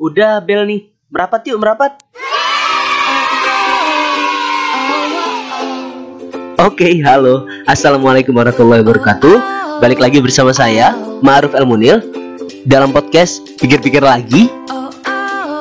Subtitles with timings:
[0.00, 0.88] Udah bel nih.
[1.12, 2.00] Merapat yuk, merapat.
[6.56, 7.44] Oke, halo.
[7.68, 9.36] Assalamualaikum warahmatullahi wabarakatuh.
[9.82, 12.00] Balik lagi bersama saya, Ma'ruf El Munil
[12.64, 14.48] dalam podcast Pikir-pikir lagi.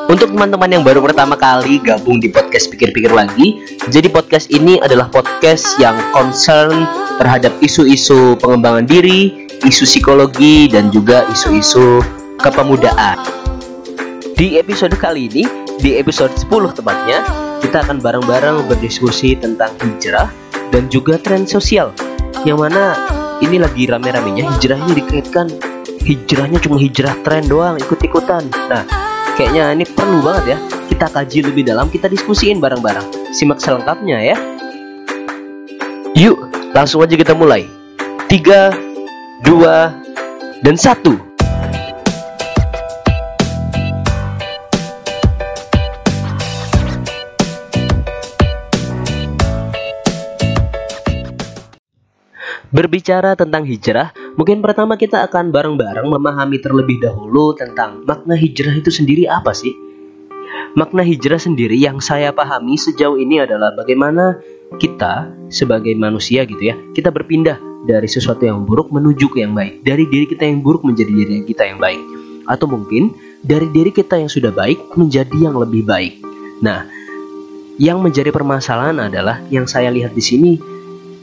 [0.08, 3.60] Untuk teman-teman yang baru pertama kali gabung di podcast Pikir-pikir lagi,
[3.90, 6.88] jadi podcast ini adalah podcast yang concern
[7.20, 12.00] terhadap isu-isu pengembangan diri, isu psikologi dan juga isu-isu
[12.40, 13.41] kepemudaan.
[14.42, 15.46] Di episode kali ini,
[15.86, 17.22] di episode 10 tepatnya,
[17.62, 20.34] kita akan bareng-bareng berdiskusi tentang hijrah
[20.74, 21.94] dan juga tren sosial.
[22.42, 22.98] Yang mana
[23.38, 25.46] ini lagi rame-ramenya hijrah dikaitkan
[26.02, 28.50] hijrahnya cuma hijrah tren doang, ikut-ikutan.
[28.66, 28.82] Nah,
[29.38, 30.60] kayaknya ini perlu banget ya.
[30.90, 33.30] Kita kaji lebih dalam, kita diskusiin bareng-bareng.
[33.38, 34.38] Simak selengkapnya ya.
[36.18, 37.70] Yuk, langsung aja kita mulai.
[38.26, 38.74] 3
[39.46, 41.31] 2 dan 1.
[52.72, 58.88] Berbicara tentang hijrah, mungkin pertama kita akan bareng-bareng memahami terlebih dahulu tentang makna hijrah itu
[58.88, 59.76] sendiri apa sih?
[60.80, 64.40] Makna hijrah sendiri yang saya pahami sejauh ini adalah bagaimana
[64.80, 69.84] kita sebagai manusia gitu ya, kita berpindah dari sesuatu yang buruk menuju ke yang baik,
[69.84, 72.00] dari diri kita yang buruk menjadi diri kita yang baik,
[72.48, 73.12] atau mungkin
[73.44, 76.24] dari diri kita yang sudah baik menjadi yang lebih baik.
[76.64, 76.88] Nah,
[77.76, 80.52] yang menjadi permasalahan adalah yang saya lihat di sini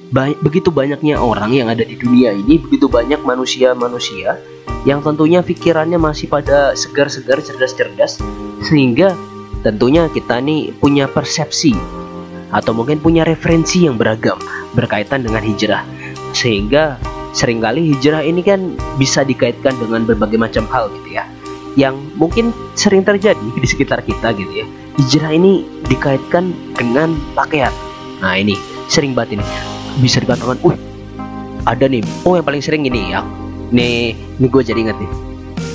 [0.08, 4.40] Baik, begitu banyaknya orang yang ada di dunia ini, begitu banyak manusia-manusia
[4.88, 8.16] yang tentunya pikirannya masih pada segar-segar, cerdas-cerdas,
[8.64, 9.12] sehingga
[9.60, 11.76] tentunya kita nih punya persepsi
[12.48, 14.40] atau mungkin punya referensi yang beragam
[14.72, 15.84] berkaitan dengan hijrah,
[16.32, 16.96] sehingga
[17.36, 21.28] sering kali hijrah ini kan bisa dikaitkan dengan berbagai macam hal gitu ya,
[21.76, 24.66] yang mungkin sering terjadi di sekitar kita gitu ya.
[24.96, 27.76] Hijrah ini dikaitkan dengan pakaian.
[28.24, 28.56] Nah ini
[28.88, 30.76] sering banget ini bisa dikatakan, uh
[31.66, 33.20] ada nih, oh yang paling sering ini ya,
[33.74, 35.10] nih, ini gue jadi inget nih.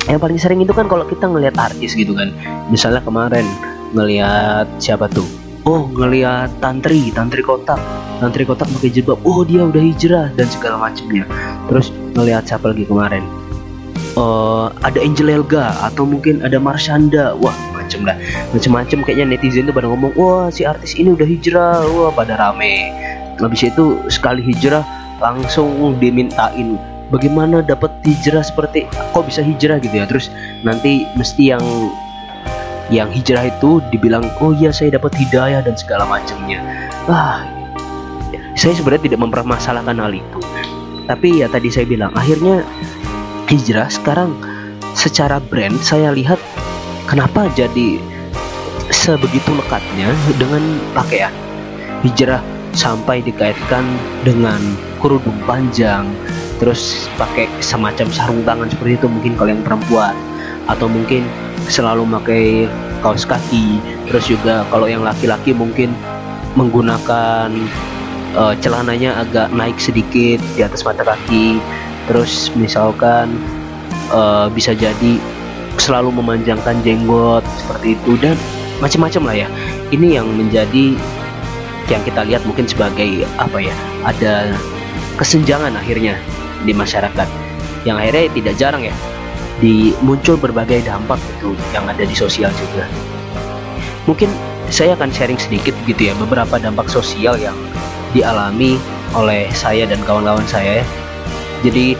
[0.09, 2.33] Yang paling sering itu kan kalau kita ngelihat artis gitu kan,
[2.67, 3.45] misalnya kemarin
[3.93, 5.27] ngelihat siapa tuh?
[5.63, 7.79] Oh ngelihat tantri, tantri kotak,
[8.19, 9.15] tantri kotak pakai jilbab.
[9.23, 11.23] Oh dia udah hijrah dan segala macamnya.
[11.71, 11.87] Terus
[12.19, 13.23] ngelihat siapa lagi kemarin?
[14.19, 17.31] Uh, ada Angel Elga atau mungkin ada Marshanda.
[17.39, 18.19] Wah macem lah,
[18.51, 22.91] macem-macem kayaknya netizen tuh pada ngomong, wah si artis ini udah hijrah, wah pada rame
[23.41, 24.85] habis itu sekali hijrah
[25.21, 26.77] langsung dimintain
[27.13, 29.77] bagaimana dapat hijrah seperti kok bisa hijrah?
[29.77, 30.05] Gitu ya.
[30.09, 30.33] Terus
[30.65, 31.63] nanti mesti yang
[32.91, 36.59] yang hijrah itu dibilang oh iya saya dapat hidayah dan segala macamnya.
[37.05, 37.45] Ah
[38.53, 40.39] saya sebenarnya tidak mempermasalahkan hal itu.
[41.09, 42.65] Tapi ya tadi saya bilang akhirnya
[43.49, 43.89] hijrah.
[43.89, 44.33] Sekarang
[44.93, 46.41] secara brand saya lihat
[47.09, 48.01] kenapa jadi
[48.93, 50.61] sebegitu lekatnya dengan
[50.93, 51.33] pakaian?
[52.03, 53.85] Hijrah sampai dikaitkan
[54.25, 54.59] dengan
[54.97, 56.09] kerudung panjang
[56.57, 60.15] terus pakai semacam sarung tangan seperti itu mungkin kalau yang perempuan.
[60.63, 61.27] Atau mungkin
[61.67, 62.71] selalu pakai
[63.03, 65.91] kaos kaki terus juga kalau yang laki-laki mungkin
[66.55, 67.51] menggunakan
[68.37, 71.59] uh, celananya agak naik sedikit di atas mata kaki.
[72.07, 73.39] Terus misalkan
[74.11, 75.19] uh, bisa jadi
[75.75, 78.39] selalu memanjangkan jenggot seperti itu dan
[78.79, 79.47] macam-macam lah ya.
[79.91, 80.95] Ini yang menjadi
[81.91, 83.75] yang kita lihat mungkin sebagai apa ya
[84.07, 84.55] ada
[85.19, 86.19] kesenjangan akhirnya
[86.63, 87.27] di masyarakat.
[87.83, 88.95] Yang akhirnya tidak jarang ya
[89.59, 92.87] di muncul berbagai dampak itu yang ada di sosial juga.
[94.07, 94.31] Mungkin
[94.73, 97.55] saya akan sharing sedikit gitu ya beberapa dampak sosial yang
[98.15, 98.81] dialami
[99.13, 100.81] oleh saya dan kawan-kawan saya
[101.61, 101.93] jadi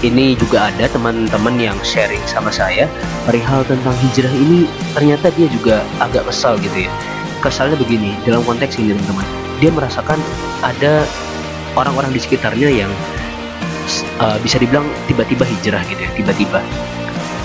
[0.00, 2.86] ini juga ada teman-teman yang sharing sama saya
[3.26, 4.64] perihal tentang hijrah ini
[4.94, 6.92] ternyata dia juga agak kesal gitu ya
[7.40, 9.26] kesalnya begini dalam konteks ini teman-teman.
[9.58, 10.18] Dia merasakan
[10.62, 11.02] ada
[11.74, 12.90] orang-orang di sekitarnya yang
[14.22, 16.60] uh, bisa dibilang tiba-tiba hijrah gitu ya tiba-tiba.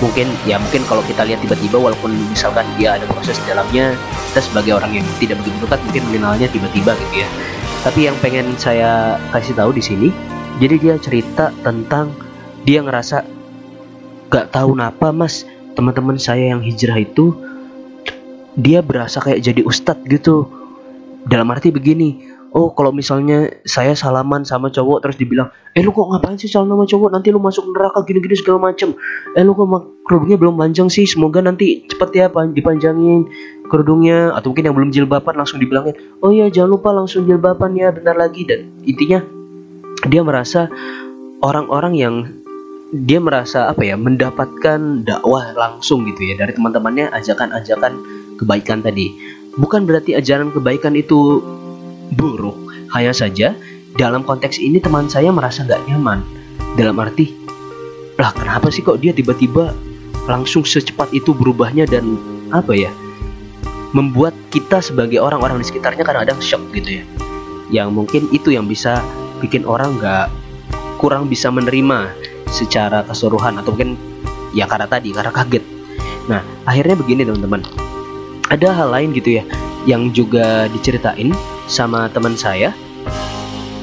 [0.02, 3.94] Mungkin ya mungkin kalau kita lihat tiba-tiba walaupun misalkan dia ada proses di dalamnya
[4.34, 7.28] kita sebagai orang yang tidak begitu dekat mungkin mengenalnya tiba-tiba gitu ya.
[7.84, 10.08] Tapi yang pengen saya kasih tahu di sini
[10.62, 12.14] jadi dia cerita tentang
[12.62, 13.26] dia ngerasa
[14.30, 17.34] gak tahu kenapa mas teman-teman saya yang hijrah itu
[18.54, 20.46] dia berasa kayak jadi ustadz gitu.
[21.24, 26.06] Dalam arti begini oh kalau misalnya saya salaman sama cowok terus dibilang eh lu kok
[26.06, 27.08] ngapain sih salaman sama cowok?
[27.16, 28.94] Nanti lu masuk neraka gini-gini segala macem.
[29.34, 29.66] Eh lu kok
[30.06, 33.26] kerudungnya belum panjang sih semoga nanti cepet ya dipanjangin
[33.66, 34.36] kerudungnya.
[34.36, 38.14] Atau mungkin yang belum jilbaban langsung dibilangin oh ya jangan lupa langsung jilbaban ya bentar
[38.14, 38.46] lagi.
[38.46, 39.24] Dan intinya
[40.04, 40.68] dia merasa
[41.40, 42.14] orang-orang yang
[42.94, 47.98] dia merasa apa ya mendapatkan dakwah langsung gitu ya dari teman-temannya ajakan-ajakan
[48.40, 49.14] kebaikan tadi.
[49.54, 51.42] Bukan berarti ajaran kebaikan itu
[52.14, 52.58] buruk.
[52.94, 53.54] Hanya saja
[53.94, 56.22] dalam konteks ini teman saya merasa gak nyaman.
[56.74, 57.44] Dalam arti
[58.14, 59.74] lah kenapa sih kok dia tiba-tiba
[60.30, 62.14] langsung secepat itu berubahnya dan
[62.54, 62.90] apa ya
[63.94, 67.04] membuat kita sebagai orang-orang di sekitarnya kadang-kadang shock gitu ya.
[67.70, 69.02] Yang mungkin itu yang bisa
[69.42, 70.30] bikin orang nggak
[70.98, 72.10] kurang bisa menerima
[72.50, 73.98] secara keseluruhan atau mungkin
[74.54, 75.64] ya karena tadi karena kaget.
[76.30, 77.62] Nah akhirnya begini teman-teman
[78.52, 79.44] ada hal lain gitu ya
[79.84, 81.32] yang juga diceritain
[81.68, 82.72] sama teman saya.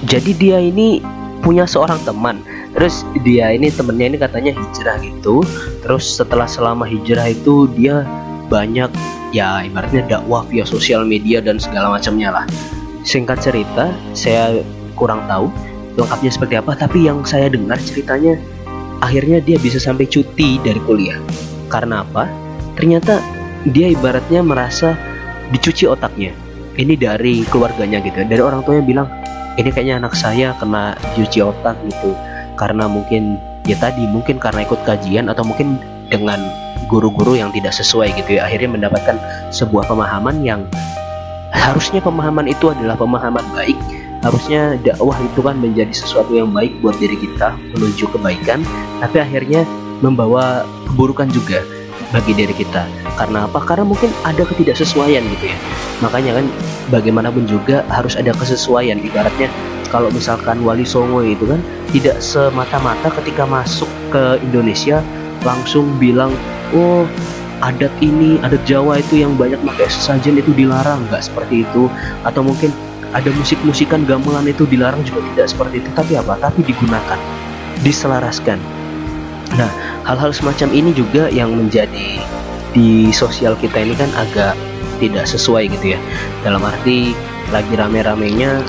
[0.10, 1.02] Jadi dia ini
[1.46, 2.42] punya seorang teman.
[2.74, 5.46] Terus dia ini temennya ini katanya hijrah gitu.
[5.86, 8.06] Terus setelah selama hijrah itu dia
[8.50, 8.90] banyak
[9.32, 12.46] ya ibaratnya dakwah via sosial media dan segala macamnya lah.
[13.06, 14.62] Singkat cerita saya
[14.98, 15.50] kurang tahu
[15.98, 18.40] lengkapnya seperti apa tapi yang saya dengar ceritanya
[19.04, 21.18] akhirnya dia bisa sampai cuti dari kuliah.
[21.70, 22.26] Karena apa?
[22.78, 24.98] Ternyata dia ibaratnya merasa
[25.54, 26.34] dicuci otaknya.
[26.80, 28.26] Ini dari keluarganya gitu.
[28.26, 29.08] Dari orang tuanya bilang
[29.60, 32.16] ini kayaknya anak saya kena cuci otak gitu.
[32.58, 33.38] Karena mungkin
[33.70, 35.78] ya tadi mungkin karena ikut kajian atau mungkin
[36.10, 36.40] dengan
[36.90, 38.48] guru-guru yang tidak sesuai gitu ya.
[38.50, 39.20] Akhirnya mendapatkan
[39.54, 40.66] sebuah pemahaman yang
[41.52, 43.78] harusnya pemahaman itu adalah pemahaman baik.
[44.22, 48.64] Harusnya dakwah itu kan menjadi sesuatu yang baik buat diri kita menuju kebaikan.
[49.02, 49.66] Tapi akhirnya
[50.02, 51.62] membawa keburukan juga
[52.12, 52.86] bagi diri kita.
[53.16, 53.60] Karena apa?
[53.64, 55.58] Karena mungkin ada ketidaksesuaian gitu ya.
[56.04, 56.46] Makanya kan
[56.92, 59.00] bagaimanapun juga harus ada kesesuaian.
[59.00, 59.48] Ibaratnya
[59.90, 61.60] kalau misalkan Wali Songo itu kan
[61.92, 65.04] tidak semata-mata ketika masuk ke Indonesia
[65.42, 66.32] langsung bilang
[66.72, 67.04] oh
[67.66, 71.04] adat ini adat Jawa itu yang banyak pakai sesajen itu dilarang.
[71.10, 71.88] Nggak seperti itu.
[72.28, 72.72] Atau mungkin
[73.12, 75.90] ada musik-musikan gamelan itu dilarang juga tidak seperti itu.
[75.96, 76.40] Tapi apa?
[76.40, 77.20] Tapi digunakan
[77.82, 78.81] diselaraskan
[79.60, 79.70] nah
[80.08, 82.22] hal-hal semacam ini juga yang menjadi
[82.72, 84.56] di sosial kita ini kan agak
[85.02, 86.00] tidak sesuai gitu ya.
[86.46, 87.12] Dalam arti
[87.52, 88.64] lagi rame-ramenya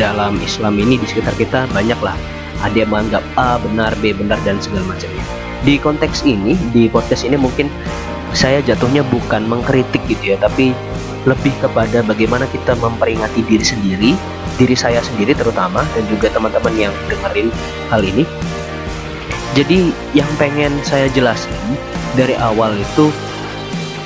[0.00, 2.16] dalam Islam ini di sekitar kita banyak lah
[2.64, 5.22] ada yang menganggap A benar B benar dan segala macamnya.
[5.62, 7.70] Di konteks ini di podcast ini mungkin
[8.34, 10.74] saya jatuhnya bukan mengkritik gitu ya tapi
[11.26, 14.10] lebih kepada bagaimana kita memperingati diri sendiri,
[14.56, 17.52] diri saya sendiri terutama dan juga teman-teman yang dengerin
[17.92, 18.24] hal ini.
[19.58, 21.50] Jadi yang pengen saya jelasin
[22.14, 23.10] dari awal itu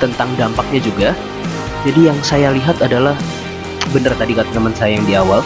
[0.01, 1.09] tentang dampaknya juga.
[1.85, 3.13] Jadi yang saya lihat adalah
[3.93, 5.45] bener tadi kata teman saya yang di awal.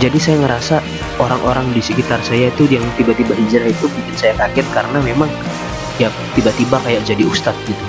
[0.00, 0.80] Jadi saya ngerasa
[1.20, 5.28] orang-orang di sekitar saya itu yang tiba-tiba hijrah itu bikin saya kaget karena memang
[5.96, 7.84] ya tiba-tiba kayak jadi ustadz gitu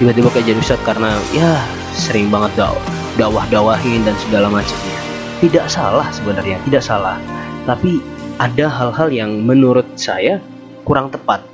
[0.00, 1.60] tiba-tiba kayak jadi ustadz karena ya
[1.92, 2.80] sering banget dakwah
[3.20, 4.98] dakwah dakwahin dan segala macamnya
[5.44, 7.20] tidak salah sebenarnya tidak salah
[7.68, 8.00] tapi
[8.40, 10.40] ada hal-hal yang menurut saya
[10.88, 11.44] kurang tepat.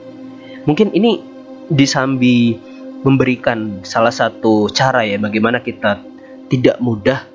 [0.71, 1.19] Mungkin ini
[1.67, 2.55] disambi
[3.03, 5.99] memberikan salah satu cara ya bagaimana kita
[6.47, 7.27] tidak mudah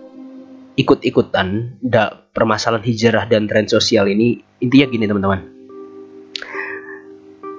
[0.80, 4.40] ikut-ikutan da permasalahan hijrah dan tren sosial ini.
[4.64, 5.40] Intinya gini teman-teman.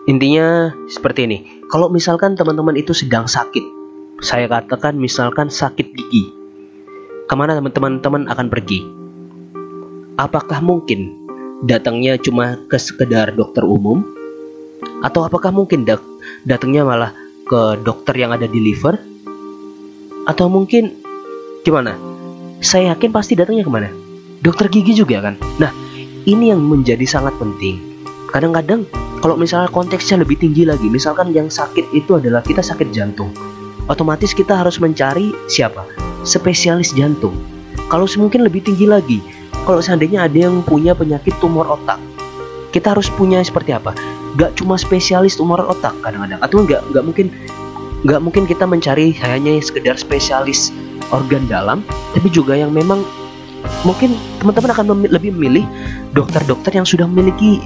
[0.08, 1.38] Intinya seperti ini.
[1.68, 3.62] Kalau misalkan teman-teman itu sedang sakit,
[4.24, 6.24] saya katakan misalkan sakit gigi,
[7.28, 8.80] ke mana teman-teman akan pergi?
[10.18, 11.21] Apakah mungkin
[11.62, 14.02] datangnya cuma ke sekedar dokter umum?
[15.06, 16.02] Atau apakah mungkin dat
[16.42, 17.10] datangnya malah
[17.46, 18.98] ke dokter yang ada di liver?
[20.26, 20.98] Atau mungkin
[21.62, 21.94] gimana?
[22.62, 23.90] Saya yakin pasti datangnya ke mana?
[24.42, 25.34] Dokter gigi juga kan?
[25.58, 25.70] Nah,
[26.26, 27.78] ini yang menjadi sangat penting.
[28.30, 28.86] Kadang-kadang
[29.22, 33.30] kalau misalnya konteksnya lebih tinggi lagi, misalkan yang sakit itu adalah kita sakit jantung,
[33.86, 35.86] otomatis kita harus mencari siapa?
[36.26, 37.34] Spesialis jantung.
[37.90, 39.18] Kalau mungkin lebih tinggi lagi,
[39.62, 41.98] kalau seandainya ada yang punya penyakit tumor otak,
[42.74, 43.94] kita harus punya seperti apa?
[44.34, 47.26] Gak cuma spesialis tumor otak kadang-kadang, atau nggak nggak mungkin
[48.02, 50.74] nggak mungkin kita mencari hanya sekedar spesialis
[51.14, 53.04] organ dalam, tapi juga yang memang
[53.86, 55.64] mungkin teman-teman akan mem lebih memilih
[56.10, 57.62] dokter-dokter yang sudah memiliki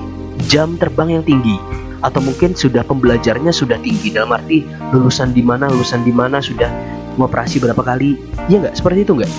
[0.53, 1.57] jam terbang yang tinggi
[2.05, 6.69] atau mungkin sudah pembelajarnya sudah tinggi dalam arti lulusan di mana lulusan di mana sudah
[7.17, 8.21] mengoperasi berapa kali
[8.53, 9.33] ya nggak seperti itu nggak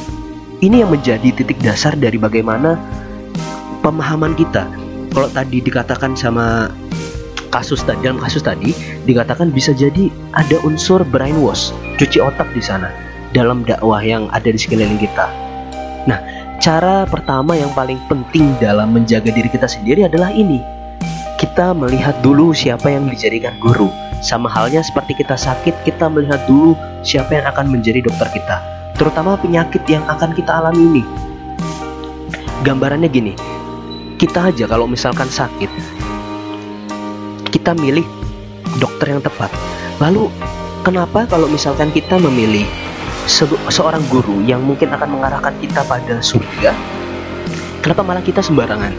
[0.62, 2.78] ini yang menjadi titik dasar dari bagaimana
[3.86, 4.66] pemahaman kita
[5.14, 6.74] kalau tadi dikatakan sama
[7.54, 8.74] kasus tadi dalam kasus tadi
[9.06, 11.72] dikatakan bisa jadi ada unsur brainwash
[12.02, 12.90] cuci otak di sana
[13.32, 15.30] dalam dakwah yang ada di sekeliling kita
[16.10, 16.20] nah
[16.58, 20.60] cara pertama yang paling penting dalam menjaga diri kita sendiri adalah ini
[21.38, 23.94] kita melihat dulu siapa yang dijadikan guru.
[24.26, 26.74] Sama halnya seperti kita sakit, kita melihat dulu
[27.06, 28.77] siapa yang akan menjadi dokter kita.
[28.98, 31.04] Terutama penyakit yang akan kita alami ini.
[32.66, 33.38] Gambarannya gini,
[34.18, 35.70] kita aja kalau misalkan sakit,
[37.54, 38.02] kita milih
[38.82, 39.54] dokter yang tepat.
[40.02, 40.34] Lalu
[40.82, 42.66] kenapa kalau misalkan kita memilih
[43.30, 46.74] se seorang guru yang mungkin akan mengarahkan kita pada surga,
[47.86, 48.98] kenapa malah kita sembarangan?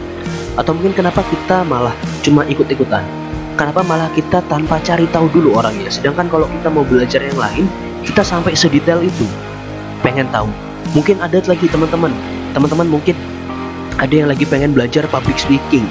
[0.55, 3.03] Atau mungkin kenapa kita malah cuma ikut-ikutan?
[3.59, 5.91] Kenapa malah kita tanpa cari tahu dulu orangnya?
[5.91, 7.67] Sedangkan kalau kita mau belajar yang lain,
[8.07, 9.27] kita sampai sedetail itu.
[10.01, 10.49] Pengen tahu.
[10.97, 12.13] Mungkin ada lagi teman-teman.
[12.57, 13.15] Teman-teman mungkin
[13.99, 15.85] ada yang lagi pengen belajar public speaking.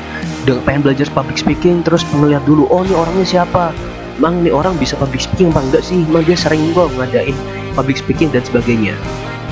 [0.48, 3.76] Udah pengen belajar public speaking terus melihat dulu, oh ini orangnya siapa?
[4.18, 6.02] Emang ini orang bisa public speaking apa enggak sih?
[6.08, 7.36] Emang dia sering kok ngadain
[7.76, 8.96] public speaking dan sebagainya.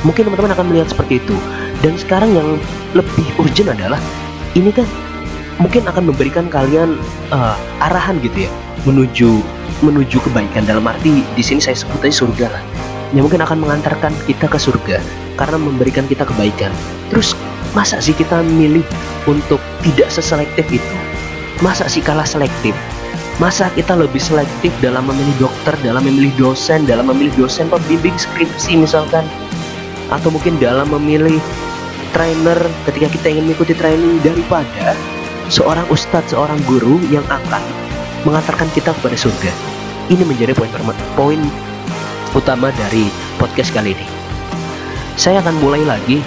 [0.08, 1.36] Mungkin teman-teman akan melihat seperti itu.
[1.84, 2.58] Dan sekarang yang
[2.98, 4.00] lebih urgent adalah
[4.58, 4.88] ini kan
[5.60, 7.00] mungkin akan memberikan kalian
[7.32, 8.52] uh, arahan gitu ya
[8.84, 9.40] menuju
[9.84, 12.64] menuju kebaikan dalam arti di sini saya sebut aja surga lah
[13.14, 14.98] yang mungkin akan mengantarkan kita ke surga
[15.36, 16.72] karena memberikan kita kebaikan.
[17.12, 17.38] Terus
[17.78, 18.84] masa sih kita milih
[19.30, 20.96] untuk tidak seselektif itu?
[21.62, 22.74] Masa sih kalah selektif?
[23.36, 28.80] Masa kita lebih selektif dalam memilih dokter dalam memilih dosen dalam memilih dosen pembimbing skripsi
[28.80, 29.28] misalkan?
[30.08, 31.38] Atau mungkin dalam memilih
[32.16, 32.58] trainer
[32.88, 34.96] ketika kita ingin mengikuti training daripada
[35.52, 37.60] seorang ustadz, seorang guru yang akan
[38.24, 39.52] mengantarkan kita kepada surga.
[40.08, 40.72] Ini menjadi poin
[41.18, 41.42] poin
[42.36, 43.08] utama dari
[43.40, 44.08] podcast kali ini.
[45.16, 46.20] Saya akan mulai lagi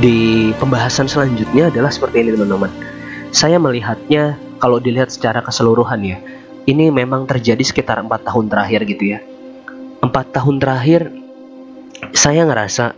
[0.00, 2.72] di pembahasan selanjutnya adalah seperti ini teman-teman.
[3.28, 6.16] Saya melihatnya kalau dilihat secara keseluruhan ya,
[6.64, 9.20] ini memang terjadi sekitar empat tahun terakhir gitu ya.
[10.00, 11.12] Empat tahun terakhir
[12.16, 12.96] saya ngerasa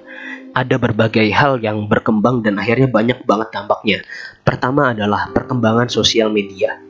[0.55, 3.99] ada berbagai hal yang berkembang dan akhirnya banyak banget dampaknya.
[4.47, 6.90] Pertama adalah perkembangan sosial media.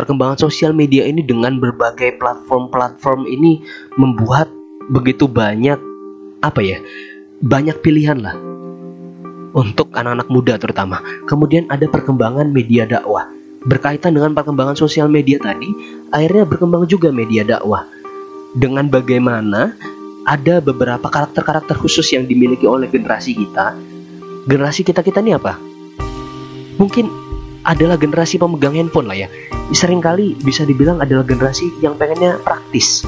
[0.00, 3.60] Perkembangan sosial media ini dengan berbagai platform-platform ini
[4.00, 4.48] membuat
[4.88, 5.76] begitu banyak
[6.40, 6.80] apa ya?
[7.44, 8.32] Banyak pilihan lah
[9.52, 11.04] untuk anak-anak muda terutama.
[11.28, 13.28] Kemudian ada perkembangan media dakwah.
[13.68, 15.68] Berkaitan dengan perkembangan sosial media tadi,
[16.16, 17.84] akhirnya berkembang juga media dakwah.
[18.56, 19.76] Dengan bagaimana
[20.24, 23.76] ada beberapa karakter-karakter khusus yang dimiliki oleh generasi kita.
[24.48, 25.60] Generasi kita kita ini apa?
[26.80, 27.29] Mungkin
[27.64, 29.28] adalah generasi pemegang handphone lah ya.
[29.70, 33.06] Seringkali bisa dibilang adalah generasi yang pengennya praktis.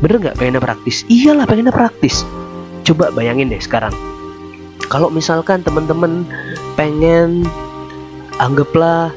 [0.00, 1.02] Bener nggak pengennya praktis?
[1.08, 2.22] Iyalah pengennya praktis.
[2.86, 3.92] Coba bayangin deh sekarang.
[4.86, 6.22] Kalau misalkan teman-teman
[6.78, 7.42] pengen
[8.38, 9.10] anggaplah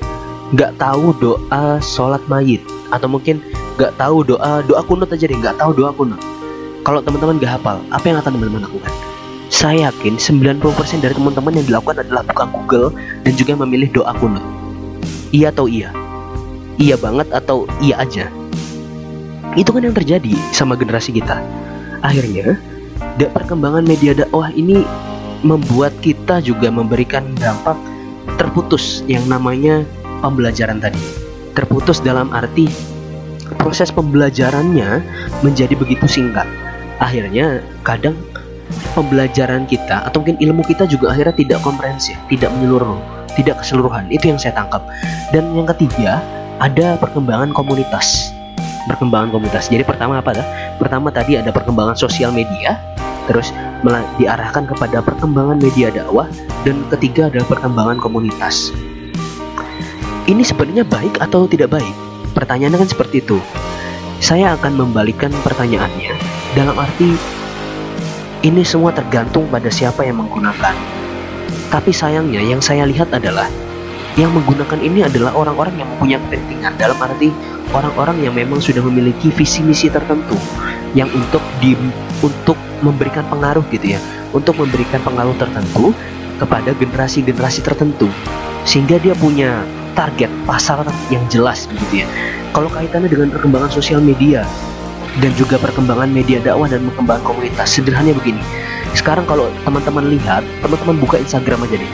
[0.56, 3.38] nggak tahu doa sholat mayit atau mungkin
[3.78, 6.18] nggak tahu doa doa kunut aja deh nggak tahu doa kunut
[6.90, 8.94] kalau teman-teman gak hafal, apa yang akan teman-teman lakukan?
[9.60, 12.88] Saya yakin 90% dari teman-teman yang dilakukan adalah buka Google
[13.28, 14.40] dan juga memilih doa kunut.
[15.36, 15.92] Iya atau iya?
[16.80, 18.32] Iya banget atau iya aja?
[19.60, 21.44] Itu kan yang terjadi sama generasi kita.
[22.00, 22.56] Akhirnya,
[23.20, 24.88] perkembangan media dakwah ini
[25.44, 27.76] membuat kita juga memberikan dampak
[28.40, 29.84] terputus yang namanya
[30.24, 31.04] pembelajaran tadi.
[31.52, 32.72] Terputus dalam arti
[33.60, 35.04] proses pembelajarannya
[35.44, 36.48] menjadi begitu singkat
[37.00, 38.14] akhirnya kadang
[38.94, 43.00] pembelajaran kita atau mungkin ilmu kita juga akhirnya tidak komprehensif, tidak menyeluruh,
[43.34, 44.10] tidak keseluruhan.
[44.10, 44.86] Itu yang saya tangkap.
[45.34, 46.22] Dan yang ketiga,
[46.60, 48.36] ada perkembangan komunitas.
[48.90, 49.70] Perkembangan komunitas.
[49.70, 50.48] Jadi pertama apa dah?
[50.82, 52.80] Pertama tadi ada perkembangan sosial media,
[53.30, 53.54] terus
[54.20, 56.28] diarahkan kepada perkembangan media dakwah
[56.68, 58.76] dan ketiga adalah perkembangan komunitas.
[60.28, 61.96] Ini sebenarnya baik atau tidak baik?
[62.36, 63.40] Pertanyaannya kan seperti itu.
[64.20, 66.12] Saya akan membalikkan pertanyaannya
[66.60, 67.16] dalam arti
[68.40, 70.76] ini semua tergantung pada siapa yang menggunakan.
[71.70, 73.52] Tapi sayangnya yang saya lihat adalah
[74.16, 76.74] yang menggunakan ini adalah orang-orang yang mempunyai kepentingan.
[76.80, 77.30] Dalam arti
[77.76, 80.40] orang-orang yang memang sudah memiliki visi misi tertentu
[80.96, 81.76] yang untuk di
[82.24, 84.02] untuk memberikan pengaruh gitu ya.
[84.32, 85.92] Untuk memberikan pengaruh tertentu
[86.40, 88.08] kepada generasi-generasi tertentu.
[88.64, 89.68] Sehingga dia punya
[90.00, 92.08] target pasar yang jelas begitu ya.
[92.56, 94.48] Kalau kaitannya dengan perkembangan sosial media
[95.18, 97.68] dan juga perkembangan media dakwah dan perkembangan komunitas.
[97.74, 98.42] Sederhananya begini.
[98.94, 101.92] Sekarang kalau teman-teman lihat, teman-teman buka Instagram aja deh.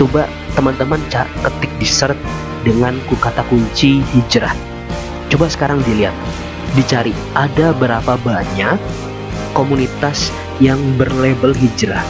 [0.00, 0.24] Coba
[0.56, 2.22] teman-teman cari ketik di search
[2.64, 4.56] dengan kata kunci hijrah.
[5.28, 6.16] Coba sekarang dilihat,
[6.72, 8.76] dicari ada berapa banyak
[9.52, 12.04] komunitas yang berlabel hijrah.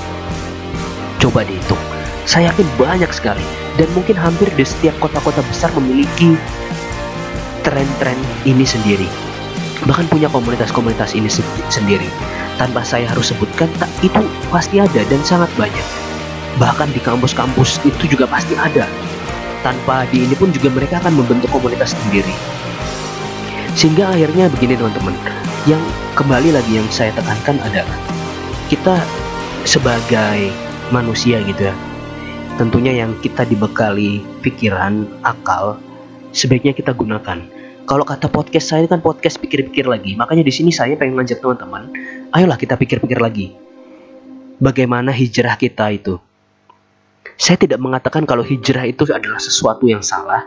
[1.19, 1.79] Coba dihitung.
[2.23, 3.43] Saya yakin banyak sekali
[3.75, 6.38] dan mungkin hampir di setiap kota-kota besar memiliki
[7.67, 9.22] tren-tren ini sendiri
[9.87, 11.31] bahkan punya komunitas-komunitas ini
[11.71, 12.07] sendiri.
[12.61, 14.23] Tanpa saya harus sebutkan, tak itu
[14.53, 15.87] pasti ada dan sangat banyak.
[16.61, 18.87] Bahkan di kampus-kampus itu juga pasti ada.
[19.65, 22.35] Tanpa di ini pun juga mereka akan membentuk komunitas sendiri.
[23.73, 25.17] Sehingga akhirnya begini teman-teman,
[25.65, 25.81] yang
[26.19, 27.97] kembali lagi yang saya tekankan adalah
[28.69, 29.01] kita
[29.65, 30.53] sebagai
[30.93, 31.75] manusia gitu ya,
[32.61, 35.81] tentunya yang kita dibekali pikiran, akal,
[36.37, 37.62] sebaiknya kita gunakan.
[37.83, 40.15] Kalau kata podcast saya kan podcast pikir-pikir lagi.
[40.15, 41.91] Makanya di sini saya pengen ngajak teman-teman,
[42.31, 43.59] ayolah kita pikir-pikir lagi.
[44.62, 46.23] Bagaimana hijrah kita itu?
[47.35, 50.47] Saya tidak mengatakan kalau hijrah itu adalah sesuatu yang salah.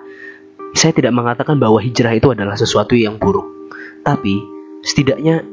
[0.72, 3.44] Saya tidak mengatakan bahwa hijrah itu adalah sesuatu yang buruk.
[4.08, 4.40] Tapi
[4.88, 5.44] setidaknya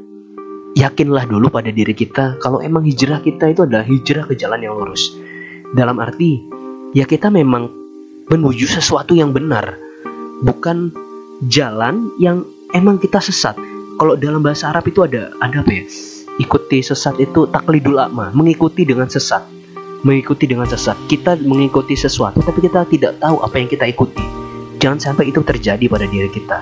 [0.79, 4.71] yakinlah dulu pada diri kita kalau emang hijrah kita itu adalah hijrah ke jalan yang
[4.71, 5.11] lurus.
[5.75, 6.39] Dalam arti
[6.95, 7.67] ya kita memang
[8.31, 9.75] menuju sesuatu yang benar,
[10.47, 11.02] bukan
[11.49, 13.57] jalan yang emang kita sesat.
[13.99, 15.83] Kalau dalam bahasa Arab itu ada ada apa ya?
[16.41, 19.45] Ikuti sesat itu taklidul akma, mengikuti dengan sesat.
[20.03, 20.97] Mengikuti dengan sesat.
[21.07, 24.25] Kita mengikuti sesuatu tapi kita tidak tahu apa yang kita ikuti.
[24.81, 26.59] Jangan sampai itu terjadi pada diri kita.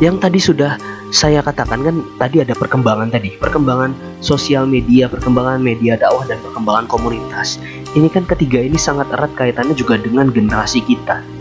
[0.00, 0.72] Yang tadi sudah
[1.12, 3.92] saya katakan kan tadi ada perkembangan tadi, perkembangan
[4.24, 7.60] sosial media, perkembangan media dakwah dan perkembangan komunitas.
[7.92, 11.33] Ini kan ketiga ini sangat erat kaitannya juga dengan generasi kita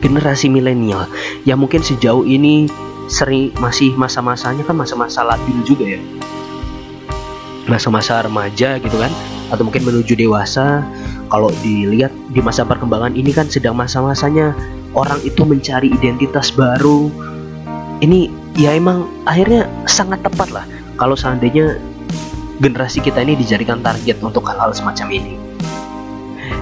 [0.00, 1.06] generasi milenial.
[1.44, 2.66] Yang mungkin sejauh ini
[3.06, 6.00] sering masih masa-masanya kan masa-masa labil juga ya.
[7.68, 9.12] Masa-masa remaja gitu kan
[9.52, 10.82] atau mungkin menuju dewasa.
[11.30, 14.50] Kalau dilihat di masa perkembangan ini kan sedang masa-masanya
[14.98, 17.06] orang itu mencari identitas baru.
[18.02, 20.66] Ini ya emang akhirnya sangat tepat lah.
[20.98, 21.78] Kalau seandainya
[22.60, 25.39] generasi kita ini dijadikan target untuk hal-hal semacam ini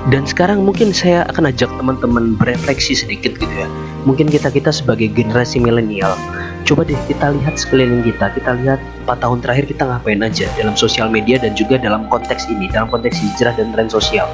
[0.07, 3.67] dan sekarang mungkin saya akan ajak teman-teman berefleksi sedikit gitu ya.
[4.07, 6.14] Mungkin kita-kita sebagai generasi milenial,
[6.62, 8.31] coba deh kita lihat sekeliling kita.
[8.33, 12.47] Kita lihat 4 tahun terakhir kita ngapain aja dalam sosial media dan juga dalam konteks
[12.47, 14.31] ini, dalam konteks hijrah dan tren sosial.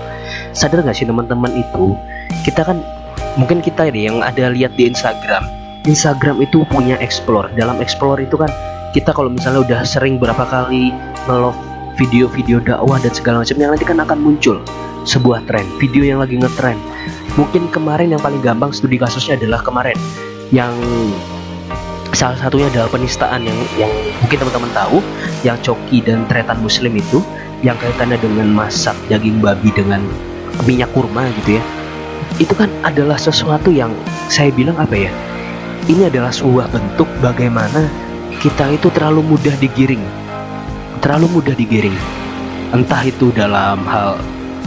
[0.53, 1.97] Sadar gak sih teman-teman itu,
[2.45, 2.85] kita kan
[3.41, 5.43] mungkin kita deh yang ada lihat di Instagram.
[5.89, 7.51] Instagram itu punya explore.
[7.57, 8.53] Dalam explore itu kan
[8.95, 10.95] kita kalau misalnya udah sering berapa kali
[11.27, 11.59] nge-love
[11.99, 14.63] video-video dakwah dan segala macamnya nanti kan akan muncul
[15.05, 16.77] sebuah tren, video yang lagi ngetren.
[17.37, 19.97] Mungkin kemarin yang paling gampang studi kasusnya adalah kemarin
[20.53, 20.73] yang
[22.15, 24.99] salah satunya adalah penistaan yang yang mungkin teman-teman tahu
[25.43, 27.19] yang coki dan tretan muslim itu
[27.67, 30.01] yang kaitannya dengan masak daging babi dengan
[30.65, 31.63] minyak kurma gitu ya.
[32.39, 33.91] Itu kan adalah sesuatu yang
[34.31, 35.13] saya bilang apa ya
[35.85, 37.93] ini adalah sebuah bentuk bagaimana
[38.41, 40.01] kita itu terlalu mudah digiring.
[41.05, 41.97] Terlalu mudah digiring.
[42.73, 44.17] Entah itu dalam hal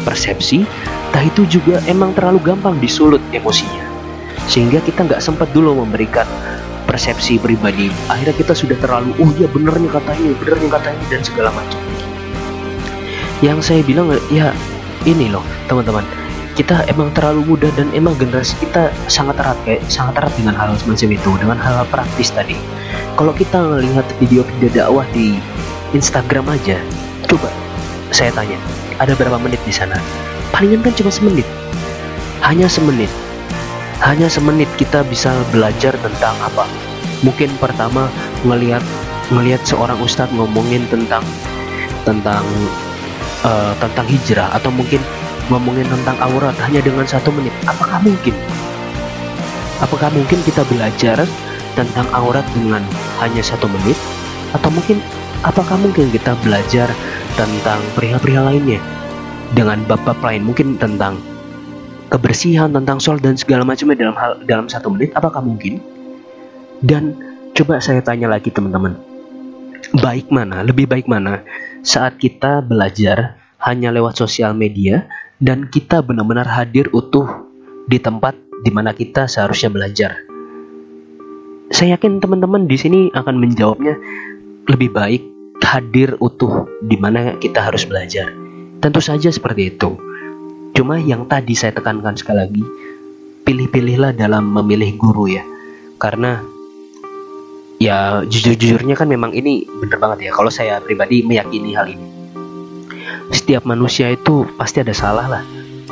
[0.07, 0.63] persepsi,
[1.11, 3.83] entah itu juga emang terlalu gampang disulut emosinya.
[4.47, 6.23] Sehingga kita nggak sempat dulu memberikan
[6.87, 7.91] persepsi pribadi.
[8.07, 11.21] Akhirnya kita sudah terlalu, oh iya bener nih kata ini, bener nih kata ini, dan
[11.27, 11.81] segala macam.
[13.43, 14.55] Yang saya bilang, ya
[15.03, 16.07] ini loh teman-teman,
[16.57, 20.73] kita emang terlalu mudah dan emang generasi kita sangat erat kayak sangat erat dengan hal
[20.81, 22.57] semacam itu dengan hal, -hal praktis tadi
[23.13, 25.37] kalau kita melihat video-video dakwah di
[25.93, 26.81] Instagram aja
[27.29, 27.53] coba
[28.09, 28.57] saya tanya
[28.97, 29.97] ada berapa menit di sana?
[30.49, 31.45] Palingan kan cuma semenit.
[32.41, 33.09] Hanya semenit.
[34.01, 36.65] Hanya semenit kita bisa belajar tentang apa.
[37.25, 38.09] Mungkin pertama
[38.45, 38.81] melihat
[39.33, 41.25] melihat seorang ustadz ngomongin tentang
[42.05, 42.45] tentang
[43.43, 45.01] uh, tentang hijrah atau mungkin
[45.51, 47.51] ngomongin tentang aurat hanya dengan satu menit.
[47.65, 48.35] Apakah mungkin?
[49.77, 51.21] Apakah mungkin kita belajar
[51.77, 52.81] tentang aurat dengan
[53.21, 53.97] hanya satu menit?
[54.55, 55.03] Atau mungkin
[55.45, 56.89] apakah mungkin kita belajar
[57.37, 58.81] tentang perihal-perihal lainnya.
[59.53, 61.21] Dengan bab-bab lain mungkin tentang
[62.09, 65.79] kebersihan tentang soal dan segala macamnya dalam hal dalam satu menit apakah mungkin?
[66.81, 67.15] Dan
[67.53, 68.97] coba saya tanya lagi teman-teman.
[70.01, 71.45] Baik mana lebih baik mana
[71.85, 75.07] saat kita belajar hanya lewat sosial media
[75.39, 77.47] dan kita benar-benar hadir utuh
[77.87, 80.11] di tempat di mana kita seharusnya belajar?
[81.71, 83.95] Saya yakin teman-teman di sini akan menjawabnya
[84.67, 85.36] lebih baik
[85.67, 88.31] hadir utuh di mana kita harus belajar.
[88.81, 89.93] Tentu saja seperti itu.
[90.71, 92.63] Cuma yang tadi saya tekankan sekali lagi,
[93.43, 95.43] pilih-pilihlah dalam memilih guru ya.
[95.97, 96.39] Karena
[97.77, 102.07] ya jujur-jujurnya kan memang ini bener banget ya kalau saya pribadi meyakini hal ini.
[103.33, 105.43] Setiap manusia itu pasti ada salah lah.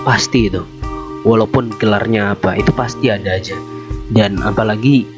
[0.08, 0.64] Pasti itu.
[1.26, 3.58] Walaupun gelarnya apa, itu pasti ada aja.
[4.14, 5.10] Dan apalagi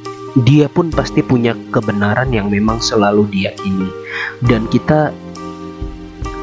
[0.45, 3.89] dia pun pasti punya kebenaran yang memang selalu diyakini
[4.45, 5.09] dan kita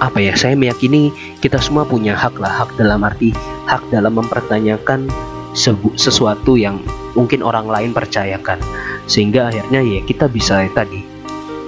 [0.02, 3.30] apa ya saya meyakini kita semua punya hak lah hak dalam arti
[3.70, 5.06] hak dalam mempertanyakan
[5.94, 6.82] sesuatu yang
[7.14, 8.58] mungkin orang lain percayakan.
[9.06, 11.14] Sehingga akhirnya ya kita bisa ya, tadi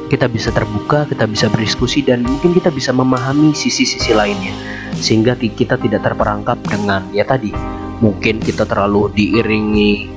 [0.06, 4.52] kita bisa terbuka kita bisa berdiskusi dan mungkin kita bisa memahami sisi-sisi lainnya.
[4.98, 7.54] Sehingga kita tidak terperangkap dengan ya tadi
[8.02, 10.12] mungkin kita terlalu diiringi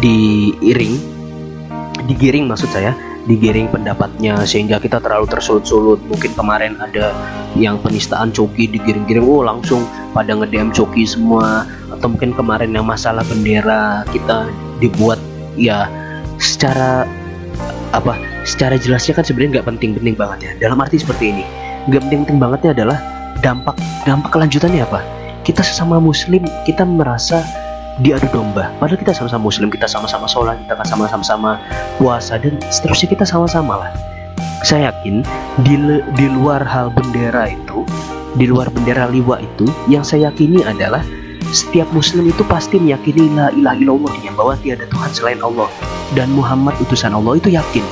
[0.00, 1.00] diiring.
[2.04, 2.92] Digiring maksud saya
[3.24, 6.00] digiring pendapatnya sehingga kita terlalu tersulut-sulut.
[6.08, 7.16] Mungkin kemarin ada
[7.56, 11.64] yang penistaan coki digiring-giring oh langsung pada nge-DM coki semua.
[11.88, 14.48] Atau mungkin kemarin yang masalah bendera kita
[14.82, 15.16] dibuat
[15.56, 15.88] ya
[16.36, 17.06] secara
[17.94, 20.68] apa secara jelasnya kan sebenarnya nggak penting-penting banget ya.
[20.68, 21.44] Dalam arti seperti ini
[21.88, 22.98] nggak penting-penting bangetnya adalah
[23.40, 25.00] dampak dampak kelanjutannya apa?
[25.44, 27.44] Kita sesama muslim kita merasa
[28.02, 28.72] diadu domba.
[28.82, 31.60] Padahal kita sama-sama muslim kita sama-sama sholat kita sama-sama
[32.00, 33.90] puasa dan seterusnya kita sama-sama lah.
[34.64, 35.20] Saya yakin
[35.62, 35.76] di,
[36.16, 37.84] di luar hal bendera itu
[38.34, 41.04] di luar bendera liwa itu yang saya yakini adalah
[41.54, 45.70] setiap muslim itu pasti meyakini la ilaha illallah yang bahwa tiada Tuhan selain Allah.
[46.18, 47.84] Dan Muhammad utusan Allah itu yakin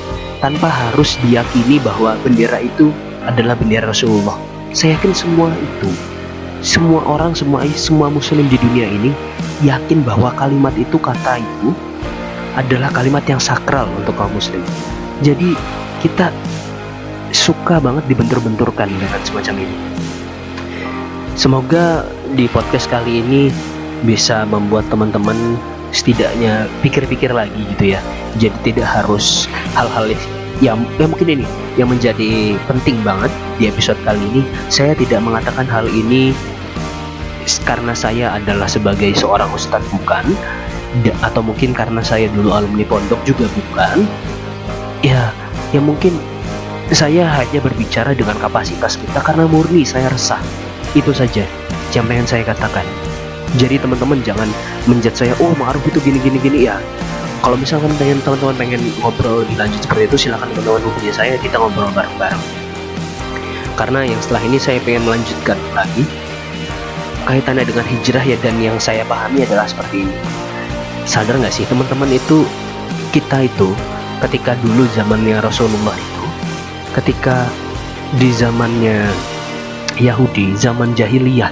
[0.42, 2.90] tanpa harus diyakini bahwa bendera itu
[3.22, 4.34] adalah bendera Rasulullah.
[4.74, 6.11] Saya yakin semua itu
[6.62, 9.10] semua orang semua semua muslim di dunia ini
[9.66, 11.74] yakin bahwa kalimat itu kata itu
[12.54, 14.62] adalah kalimat yang sakral untuk kaum muslim.
[15.26, 15.58] Jadi
[15.98, 16.30] kita
[17.34, 19.76] suka banget dibentur-benturkan dengan semacam ini.
[21.34, 23.48] Semoga di podcast kali ini
[24.06, 25.58] bisa membuat teman-teman
[25.90, 28.00] setidaknya pikir-pikir lagi gitu ya.
[28.38, 30.12] Jadi tidak harus hal-hal
[30.62, 34.42] yang ya mungkin ini yang menjadi penting banget di episode kali ini.
[34.68, 36.36] Saya tidak mengatakan hal ini
[37.62, 40.24] karena saya adalah sebagai seorang ustadz bukan?
[41.24, 44.04] Atau mungkin karena saya dulu alumni pondok juga bukan?
[45.02, 45.32] Ya
[45.72, 46.14] ya mungkin
[46.92, 50.40] saya hanya berbicara dengan kapasitas kita karena murni saya resah.
[50.92, 51.48] Itu saja
[51.96, 52.84] yang pengen saya katakan.
[53.56, 54.48] Jadi teman-teman jangan
[54.88, 56.58] menjat saya oh ma'ruf itu gini gini gini.
[56.68, 56.76] Ya
[57.42, 61.58] kalau misalkan pengen teman-teman pengen ngobrol lebih lanjut seperti itu silahkan teman-teman hubungi saya kita
[61.58, 62.42] ngobrol bareng-bareng.
[63.74, 66.04] Karena yang setelah ini saya pengen melanjutkan lagi
[67.24, 70.16] kaitannya dengan hijrah ya dan yang saya pahami adalah seperti ini.
[71.06, 72.46] Sadar nggak sih teman-teman itu
[73.12, 73.74] kita itu
[74.22, 76.24] ketika dulu zamannya Rasulullah itu
[76.94, 77.44] ketika
[78.16, 79.10] di zamannya
[79.98, 81.50] Yahudi zaman jahiliyah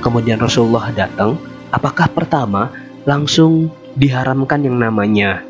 [0.00, 1.34] kemudian Rasulullah datang
[1.74, 2.70] apakah pertama
[3.04, 5.42] langsung diharamkan yang namanya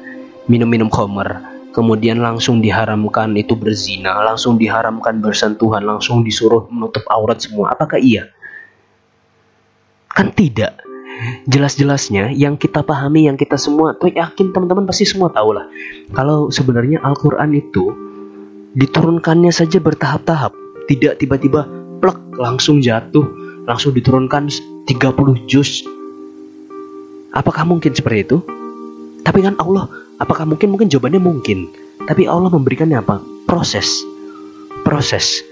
[0.49, 1.45] minum-minum khamr
[1.77, 7.77] kemudian langsung diharamkan itu berzina langsung diharamkan bersentuhan langsung disuruh menutup aurat semua?
[7.77, 8.33] Apakah iya
[10.17, 10.81] Kan tidak.
[11.45, 15.69] Jelas-jelasnya yang kita pahami, yang kita semua, tuh yakin teman-teman pasti semua tahu lah.
[16.17, 17.93] Kalau sebenarnya Al-Quran itu
[18.73, 20.57] diturunkannya saja bertahap-tahap.
[20.89, 21.69] Tidak tiba-tiba
[22.01, 23.25] plek langsung jatuh,
[23.69, 24.49] langsung diturunkan
[24.89, 25.85] 30 juz.
[27.37, 28.39] Apakah mungkin seperti itu?
[29.21, 30.73] Tapi kan Allah, apakah mungkin?
[30.73, 31.69] Mungkin jawabannya mungkin.
[32.09, 33.21] Tapi Allah memberikannya apa?
[33.45, 34.01] Proses.
[34.81, 35.45] Proses.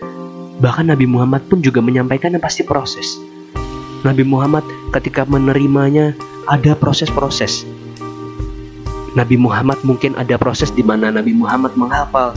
[0.60, 3.33] Bahkan Nabi Muhammad pun juga menyampaikannya pasti proses
[4.04, 6.12] Nabi Muhammad ketika menerimanya
[6.44, 7.64] ada proses-proses.
[9.16, 12.36] Nabi Muhammad mungkin ada proses di mana Nabi Muhammad menghafal.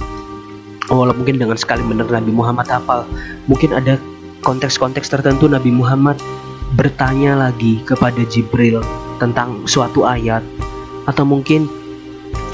[0.87, 3.03] Walau mungkin dengan sekali benar Nabi Muhammad hafal,
[3.51, 3.99] mungkin ada
[4.47, 6.15] konteks-konteks tertentu Nabi Muhammad
[6.79, 8.79] bertanya lagi kepada Jibril
[9.19, 10.39] tentang suatu ayat
[11.03, 11.67] atau mungkin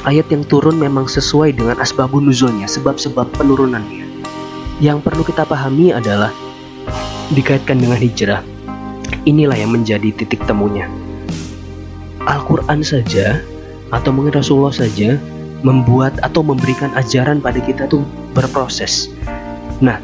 [0.09, 4.09] ayat yang turun memang sesuai dengan asbabun nuzulnya, sebab-sebab penurunannya.
[4.81, 6.33] Yang perlu kita pahami adalah
[7.29, 8.52] dikaitkan dengan hijrah
[9.23, 10.89] Inilah yang menjadi titik temunya.
[12.23, 13.39] Al-Quran saja
[13.93, 15.19] atau mungkin Rasulullah saja
[15.63, 18.03] membuat atau memberikan ajaran pada kita tuh
[18.35, 19.07] berproses.
[19.79, 19.99] Nah,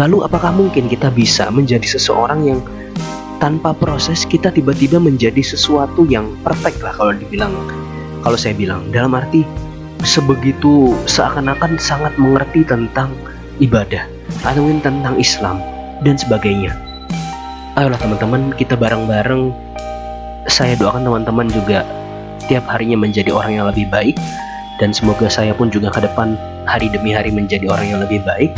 [0.00, 2.60] lalu apakah mungkin kita bisa menjadi seseorang yang
[3.36, 7.52] tanpa proses kita tiba-tiba menjadi sesuatu yang perfect lah kalau dibilang
[8.24, 9.44] kalau saya bilang dalam arti
[10.00, 13.12] sebegitu seakan-akan sangat mengerti tentang
[13.60, 14.08] ibadah
[14.44, 15.60] atau tentang Islam
[16.00, 16.85] dan sebagainya
[17.76, 19.52] ayolah teman-teman kita bareng-bareng.
[20.48, 21.84] Saya doakan teman-teman juga
[22.48, 24.16] tiap harinya menjadi orang yang lebih baik.
[24.80, 26.36] Dan semoga saya pun juga ke depan
[26.68, 28.52] hari demi hari menjadi orang yang lebih baik.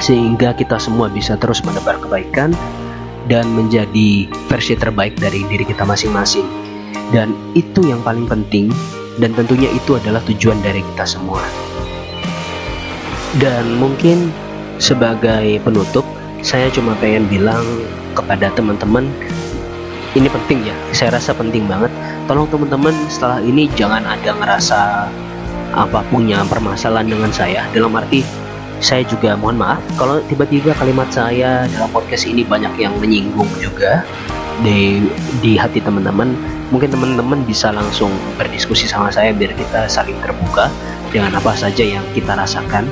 [0.00, 2.52] Sehingga kita semua bisa terus menebar kebaikan
[3.28, 6.44] dan menjadi versi terbaik dari diri kita masing-masing.
[7.12, 8.72] Dan itu yang paling penting
[9.20, 11.40] dan tentunya itu adalah tujuan dari kita semua.
[13.36, 14.32] Dan mungkin
[14.80, 17.64] sebagai penutup saya cuma pengen bilang
[18.16, 19.06] kepada teman-teman
[20.18, 20.74] ini penting ya.
[20.90, 21.92] Saya rasa penting banget.
[22.26, 25.06] Tolong teman-teman setelah ini jangan ada ngerasa
[25.70, 27.62] apa punya permasalahan dengan saya.
[27.70, 28.26] Dalam arti
[28.80, 34.02] saya juga mohon maaf kalau tiba-tiba kalimat saya dalam podcast ini banyak yang menyinggung juga
[34.64, 35.04] di
[35.44, 36.34] di hati teman-teman.
[36.70, 40.70] Mungkin teman-teman bisa langsung berdiskusi sama saya biar kita saling terbuka.
[41.10, 42.86] Dengan apa saja yang kita rasakan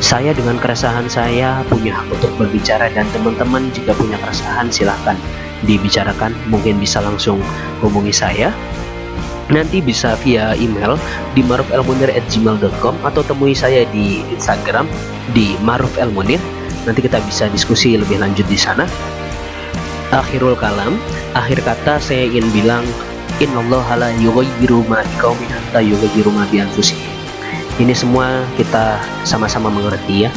[0.00, 5.16] saya dengan keresahan saya punya hak untuk berbicara dan teman-teman jika punya keresahan silahkan
[5.64, 7.40] dibicarakan mungkin bisa langsung
[7.80, 8.52] hubungi saya
[9.50, 10.98] nanti bisa via email
[11.34, 14.90] di marufelmunir@gmail.com atau temui saya di Instagram
[15.34, 16.42] di marufelmunir.
[16.86, 18.86] Nanti kita bisa diskusi lebih lanjut di sana.
[20.14, 20.98] Akhirul kalam,
[21.34, 22.86] akhir kata saya ingin bilang
[23.42, 26.62] innallaha la yughayyiru ma biqaumin hatta yughayyiru ma bi
[27.76, 30.30] Ini semua kita sama-sama mengerti ya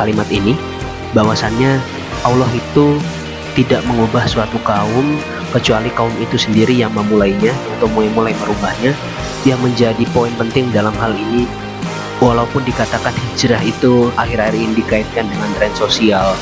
[0.00, 0.56] kalimat ini.
[1.12, 1.80] Bahwasannya
[2.24, 2.96] Allah itu
[3.56, 5.18] tidak mengubah suatu kaum
[5.52, 8.96] kecuali kaum itu sendiri yang memulainya atau mulai-mulai merubahnya.
[9.46, 11.44] Yang menjadi poin penting dalam hal ini.
[12.18, 16.34] Walaupun dikatakan hijrah itu akhir-akhir ini dikaitkan dengan tren sosial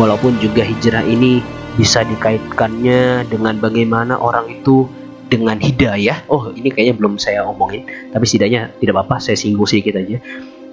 [0.00, 1.40] walaupun juga hijrah ini
[1.76, 4.84] bisa dikaitkannya dengan bagaimana orang itu
[5.32, 9.96] dengan hidayah oh ini kayaknya belum saya omongin tapi setidaknya tidak apa-apa saya singgung sedikit
[9.96, 10.20] aja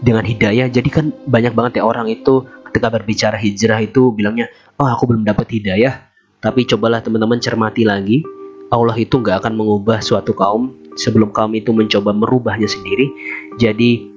[0.04, 4.88] dengan hidayah jadi kan banyak banget ya orang itu ketika berbicara hijrah itu bilangnya oh
[4.92, 8.24] aku belum dapat hidayah tapi cobalah teman-teman cermati lagi,
[8.72, 13.12] Allah itu nggak akan mengubah suatu kaum sebelum kaum itu mencoba merubahnya sendiri.
[13.60, 14.08] Jadi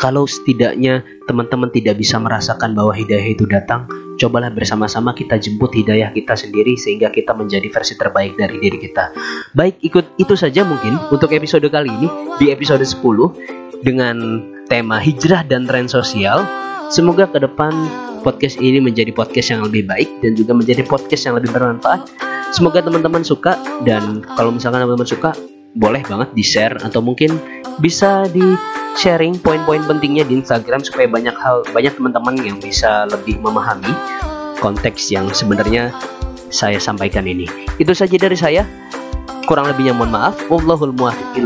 [0.00, 3.84] kalau setidaknya teman-teman tidak bisa merasakan bahwa hidayah itu datang,
[4.18, 9.10] cobalah bersama-sama kita jemput hidayah kita sendiri sehingga kita menjadi versi terbaik dari diri kita.
[9.54, 14.16] Baik, ikut itu saja mungkin untuk episode kali ini di episode 10 dengan
[14.70, 16.42] tema hijrah dan tren sosial.
[16.92, 17.72] Semoga ke depan
[18.24, 22.08] podcast ini menjadi podcast yang lebih baik dan juga menjadi podcast yang lebih bermanfaat.
[22.54, 25.30] Semoga teman-teman suka dan kalau misalkan teman-teman suka
[25.74, 27.34] boleh banget di share atau mungkin
[27.82, 28.54] bisa di
[28.98, 33.90] sharing poin-poin pentingnya di Instagram supaya banyak hal banyak teman-teman yang bisa lebih memahami
[34.62, 35.92] konteks yang sebenarnya
[36.54, 37.50] saya sampaikan ini.
[37.82, 38.62] Itu saja dari saya.
[39.44, 40.38] Kurang lebihnya mohon maaf.
[40.48, 41.44] Wallahul muwaffiq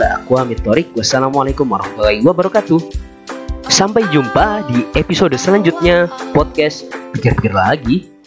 [0.95, 2.79] Wassalamualaikum warahmatullahi wabarakatuh.
[3.69, 8.18] Sampai jumpa di episode selanjutnya podcast pikir-pikir lagi.